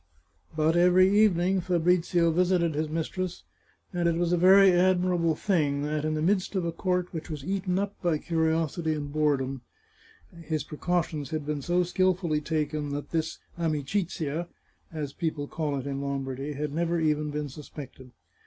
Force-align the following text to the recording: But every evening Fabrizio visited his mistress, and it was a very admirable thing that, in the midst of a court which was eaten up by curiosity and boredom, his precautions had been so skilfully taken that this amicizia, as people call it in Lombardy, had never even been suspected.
But 0.55 0.75
every 0.75 1.15
evening 1.19 1.61
Fabrizio 1.61 2.31
visited 2.31 2.73
his 2.73 2.89
mistress, 2.89 3.43
and 3.93 4.09
it 4.09 4.15
was 4.15 4.33
a 4.33 4.35
very 4.35 4.71
admirable 4.71 5.35
thing 5.35 5.83
that, 5.83 6.03
in 6.05 6.15
the 6.15 6.23
midst 6.23 6.55
of 6.55 6.65
a 6.65 6.71
court 6.71 7.13
which 7.13 7.29
was 7.29 7.45
eaten 7.45 7.77
up 7.77 7.93
by 8.01 8.17
curiosity 8.17 8.95
and 8.95 9.13
boredom, 9.13 9.61
his 10.41 10.63
precautions 10.63 11.29
had 11.29 11.45
been 11.45 11.61
so 11.61 11.83
skilfully 11.83 12.41
taken 12.41 12.89
that 12.93 13.11
this 13.11 13.37
amicizia, 13.59 14.47
as 14.91 15.13
people 15.13 15.47
call 15.47 15.77
it 15.77 15.85
in 15.85 16.01
Lombardy, 16.01 16.53
had 16.53 16.73
never 16.73 16.99
even 16.99 17.29
been 17.29 17.47
suspected. 17.47 18.09